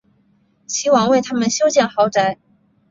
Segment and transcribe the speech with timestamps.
[0.65, 2.39] 齐王为他们修建豪宅。